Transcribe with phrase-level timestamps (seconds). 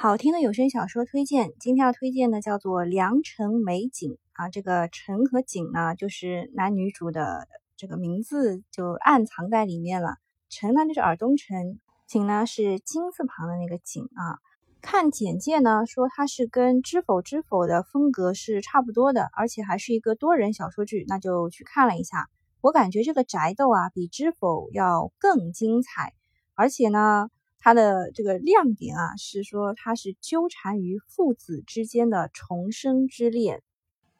[0.00, 10.14] 好听的有声小说推荐，今天要推荐的叫做《良辰美景》啊，这个“辰”和“景”呢，就是男女主的这个名字就暗藏在里面了。
[10.50, 14.38] 辰呢就是耳东辰，景呢是金字旁的那个景啊。
[14.80, 22.28] 看简介呢说它是跟《知否知否》的风格是差不多的，而且还是一个多人小说剧，那就去看了一下。
[22.60, 26.12] 我感觉这个宅斗啊比《知否》要更精彩，
[26.54, 27.30] 而且呢。
[27.60, 33.62] 它的这个亮点啊，是说它是纠缠于父子之间的重生之恋。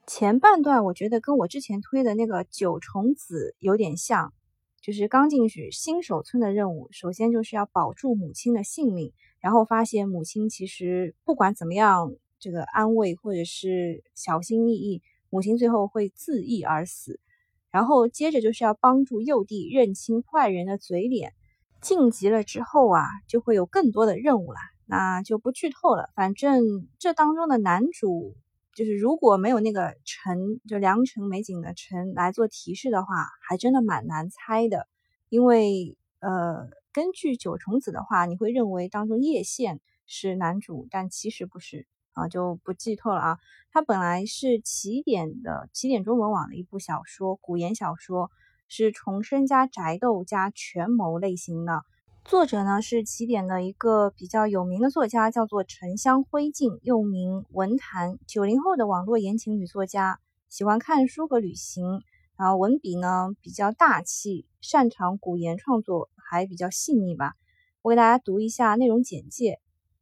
[0.07, 4.33] 前半段我觉得跟我之前推的那个九重子有点像，
[4.81, 17.21] 就是刚进去新手村的任务，首先就是要保住母亲的性命，然后发现母亲其实不管怎么样这个安慰或者是小心翼翼，母亲最后会自缢而死。
[17.71, 21.35] 然后接着就是要帮助幼弟认清坏人的嘴脸。
[21.81, 26.11] 晋级了之后啊，就会有更多的任务了，那就不剧透了。
[26.15, 28.37] 反正这当中的男主，
[28.75, 34.89] 就是如果没有那个陈，就良辰美景的陈来做提示的话，还真的蛮难猜的。
[35.29, 43.39] 因为呃，根据九重子的话，你会认为当中叶县是男主，但其实不是啊，就不剧透了啊。
[43.71, 48.31] 它本来是起点的起点中文网的一部小说，古言小说。
[48.69, 51.85] 是重生加宅斗加权谋类型的，
[52.23, 62.03] 作者呢是起点的一个比较有名的作家，叫做沉香灰烬，又名文坛，九零后的网络言情女作家，喜欢看书和旅行，
[62.37, 67.33] 然后文笔呢比较大气，擅长古言创作，还比较细腻吧。
[67.81, 69.61] 我给大家读一下内容简介：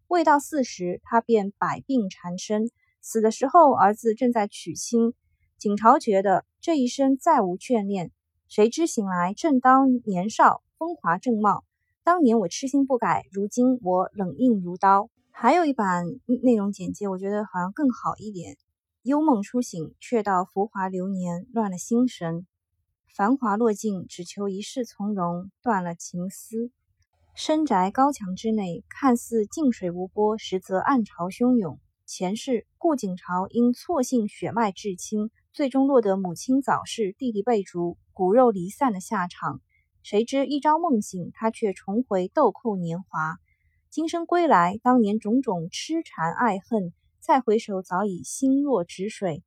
[0.08, 2.68] 未到四十，他便百病缠身，
[3.00, 5.14] 死的时候儿子正在娶亲，
[5.56, 8.10] 景朝觉得这一生再无眷恋。
[8.48, 11.64] 谁知醒来正当年少，风华正茂。
[12.04, 15.10] 当年我痴心不改，如今我冷硬如刀。
[15.32, 16.06] 还有一版
[16.42, 18.56] 内容简介，我觉得好像更好一点。
[19.02, 22.46] 幽梦初醒，却道浮华流年，乱了心神。
[23.14, 26.70] 繁华落尽，只求一世从容，断了情丝。
[27.34, 31.78] 深宅高墙之内，看似静水无波，实则暗潮汹涌。
[32.06, 35.30] 前世顾景朝因错信血脉至亲。
[35.52, 39.62] 最终落得母亲早逝、弟弟被逐、骨肉离散的下场。
[40.02, 43.38] 谁知一朝梦醒，他却重回豆蔻年华。
[43.88, 49.42] 今生归来，当年种种痴缠爱恨，再回首，早已心若止水。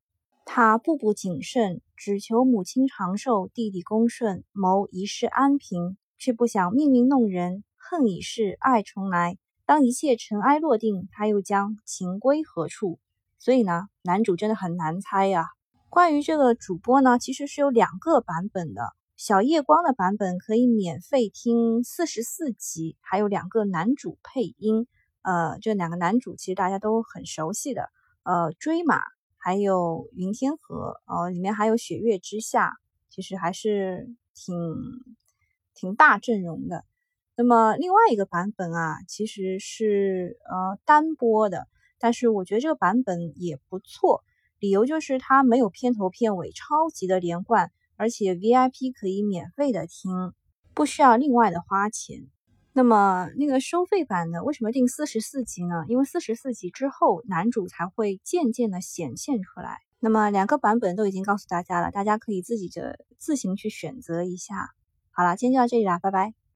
[0.46, 9.38] 他步步谨慎，只求母亲长寿、弟弟恭顺，谋一世安平，却不想命运弄人，恨已逝，爱重来。
[9.70, 12.98] 当一切尘埃落定，他又将情归何处？
[13.38, 15.46] 所以呢，男主真的很难猜呀。
[15.90, 18.82] 关于这个主播呢，其实是有两个版本的。
[19.16, 24.88] 小夜光的版本可以免费听四十四集，还有两个男主配音。
[25.22, 27.92] 呃，这两个男主其实大家都很熟悉的，
[28.24, 29.00] 呃，追马
[29.38, 32.74] 还有云天河，呃，里面还有雪月之下，
[33.12, 34.56] 其实还是挺
[35.76, 36.86] 挺大阵容的。
[37.40, 44.26] 那么另外一个版本啊，其实是呃单播的，但是我觉得这个版本也不错。
[44.60, 50.34] 理由就是它没有片头片尾，超级的连贯，而且 VIP 可以免费的听，
[50.74, 52.28] 不需要另外的花钱。
[52.74, 55.86] 那么那个收费版的为什么定四十四集呢？
[55.88, 59.78] 因为四十四集之后男主才会渐渐的显现出来。
[60.02, 64.72] 那么两个版本都已经告诉大家了，大家可以自己的自行去选择一下。
[65.12, 66.39] 好了，今天就到这里啦，拜拜。